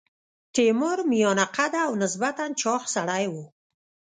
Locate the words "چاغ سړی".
2.61-3.25